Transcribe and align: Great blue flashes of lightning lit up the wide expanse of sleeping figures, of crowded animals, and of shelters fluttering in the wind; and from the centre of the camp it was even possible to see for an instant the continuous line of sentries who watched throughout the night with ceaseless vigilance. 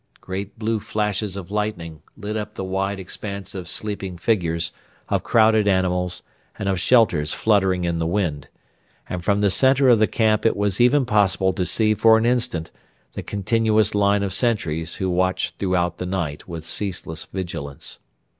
Great 0.19 0.57
blue 0.57 0.79
flashes 0.79 1.35
of 1.37 1.51
lightning 1.51 2.01
lit 2.17 2.35
up 2.35 2.55
the 2.55 2.63
wide 2.63 2.99
expanse 2.99 3.53
of 3.53 3.67
sleeping 3.67 4.17
figures, 4.17 4.71
of 5.09 5.23
crowded 5.23 5.67
animals, 5.67 6.23
and 6.57 6.67
of 6.67 6.79
shelters 6.79 7.35
fluttering 7.35 7.83
in 7.83 7.99
the 7.99 8.07
wind; 8.07 8.47
and 9.07 9.23
from 9.23 9.41
the 9.41 9.51
centre 9.51 9.89
of 9.89 9.99
the 9.99 10.07
camp 10.07 10.43
it 10.43 10.57
was 10.57 10.81
even 10.81 11.05
possible 11.05 11.53
to 11.53 11.67
see 11.67 11.93
for 11.93 12.17
an 12.17 12.25
instant 12.25 12.71
the 13.13 13.21
continuous 13.21 13.93
line 13.93 14.23
of 14.23 14.33
sentries 14.33 14.95
who 14.95 15.07
watched 15.07 15.59
throughout 15.59 15.99
the 15.99 16.05
night 16.07 16.47
with 16.47 16.65
ceaseless 16.65 17.25
vigilance. 17.25 17.99